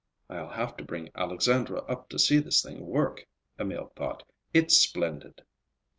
[0.31, 3.27] "I'll have to bring Alexandra up to see this thing work,"
[3.59, 5.43] Emil thought; "it's splendid!"